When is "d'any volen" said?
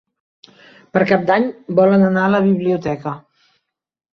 1.27-2.07